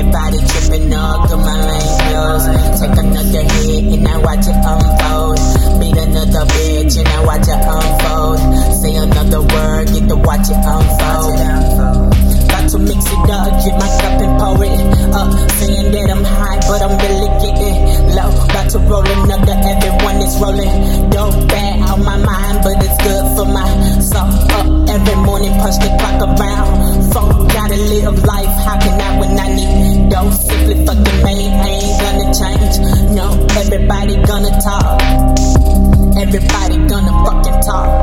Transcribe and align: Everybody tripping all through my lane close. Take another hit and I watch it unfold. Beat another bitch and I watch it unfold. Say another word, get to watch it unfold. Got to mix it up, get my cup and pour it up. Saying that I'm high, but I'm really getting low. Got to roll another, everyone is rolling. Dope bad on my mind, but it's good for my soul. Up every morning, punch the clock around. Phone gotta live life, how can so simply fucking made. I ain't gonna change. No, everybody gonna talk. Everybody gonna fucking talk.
Everybody 0.00 0.38
tripping 0.48 0.94
all 0.94 1.28
through 1.28 1.44
my 1.44 1.60
lane 1.60 2.00
close. 2.08 2.48
Take 2.80 2.96
another 2.96 3.44
hit 3.52 3.84
and 3.84 4.08
I 4.08 4.16
watch 4.16 4.48
it 4.48 4.56
unfold. 4.56 5.36
Beat 5.76 5.92
another 5.92 6.48
bitch 6.56 6.96
and 6.96 7.06
I 7.06 7.20
watch 7.28 7.44
it 7.44 7.60
unfold. 7.60 8.40
Say 8.80 8.96
another 8.96 9.42
word, 9.44 9.92
get 9.92 10.08
to 10.08 10.16
watch 10.16 10.48
it 10.48 10.56
unfold. 10.56 11.36
Got 12.48 12.64
to 12.72 12.78
mix 12.80 13.04
it 13.12 13.28
up, 13.28 13.52
get 13.60 13.76
my 13.76 13.90
cup 14.00 14.16
and 14.24 14.40
pour 14.40 14.64
it 14.64 14.80
up. 15.12 15.36
Saying 15.60 15.92
that 15.92 16.08
I'm 16.08 16.24
high, 16.24 16.60
but 16.64 16.80
I'm 16.80 16.96
really 16.96 17.28
getting 17.44 18.16
low. 18.16 18.32
Got 18.56 18.70
to 18.72 18.78
roll 18.78 19.04
another, 19.04 19.52
everyone 19.52 20.16
is 20.24 20.32
rolling. 20.40 21.10
Dope 21.12 21.46
bad 21.52 21.90
on 21.92 22.02
my 22.02 22.16
mind, 22.16 22.64
but 22.64 22.80
it's 22.80 22.96
good 23.04 23.36
for 23.36 23.44
my 23.44 23.68
soul. 24.00 24.32
Up 24.56 24.88
every 24.88 25.16
morning, 25.28 25.52
punch 25.60 25.76
the 25.76 25.92
clock 26.00 26.24
around. 26.24 27.12
Phone 27.12 27.48
gotta 27.48 27.76
live 27.76 28.24
life, 28.24 28.54
how 28.64 28.80
can 28.80 28.99
so 30.20 30.30
simply 30.30 30.84
fucking 30.84 31.22
made. 31.22 31.48
I 31.48 31.68
ain't 31.80 32.00
gonna 32.02 32.34
change. 32.34 33.14
No, 33.14 33.46
everybody 33.56 34.16
gonna 34.22 34.50
talk. 34.60 35.00
Everybody 36.16 36.76
gonna 36.88 37.24
fucking 37.24 37.62
talk. 37.62 37.99